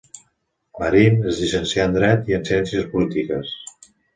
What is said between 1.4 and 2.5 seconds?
llicencià en dret i en